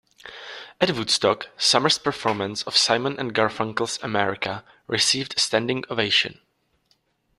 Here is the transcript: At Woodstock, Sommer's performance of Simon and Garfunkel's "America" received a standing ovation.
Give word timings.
At 0.79 0.89
Woodstock, 0.95 1.49
Sommer's 1.57 1.99
performance 1.99 2.63
of 2.63 2.75
Simon 2.75 3.19
and 3.19 3.35
Garfunkel's 3.35 3.99
"America" 4.01 4.65
received 4.87 5.35
a 5.37 5.39
standing 5.39 5.83
ovation. 5.91 6.39